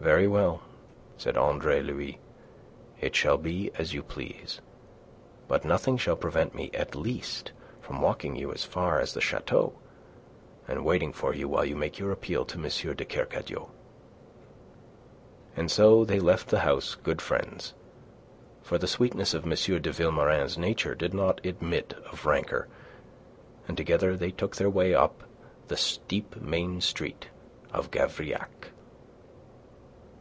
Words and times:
"Very 0.00 0.26
well," 0.26 0.62
said 1.16 1.36
Andre 1.36 1.80
Louis. 1.80 2.18
"It 3.00 3.14
shall 3.14 3.38
be 3.38 3.70
as 3.78 3.94
you 3.94 4.02
please. 4.02 4.60
But 5.46 5.64
nothing 5.64 5.96
shall 5.96 6.16
prevent 6.16 6.56
me 6.56 6.72
at 6.74 6.96
least 6.96 7.52
from 7.80 8.00
walking 8.00 8.32
with 8.32 8.40
you 8.40 8.52
as 8.52 8.64
far 8.64 8.98
as 8.98 9.14
the 9.14 9.20
chateau, 9.20 9.74
and 10.66 10.84
waiting 10.84 11.12
for 11.12 11.32
you 11.32 11.46
while 11.46 11.64
you 11.64 11.76
make 11.76 12.00
your 12.00 12.10
appeal 12.10 12.44
to 12.46 12.56
M. 12.58 12.64
de 12.96 13.04
Kercadiou." 13.04 13.70
And 15.54 15.70
so 15.70 16.04
they 16.04 16.18
left 16.18 16.48
the 16.48 16.58
house 16.60 16.96
good 16.96 17.22
friends, 17.22 17.72
for 18.60 18.78
the 18.78 18.88
sweetness 18.88 19.34
of 19.34 19.44
M. 19.44 19.50
de 19.50 19.92
Vilmorin's 19.92 20.58
nature 20.58 20.96
did 20.96 21.14
not 21.14 21.46
admit 21.46 21.94
of 22.10 22.26
rancour, 22.26 22.66
and 23.68 23.76
together 23.76 24.16
they 24.16 24.32
took 24.32 24.56
their 24.56 24.70
way 24.70 24.96
up 24.96 25.22
the 25.68 25.76
steep 25.76 26.34
main 26.42 26.80
street 26.80 27.28
of 27.72 27.92
Gavrillac. 27.92 28.70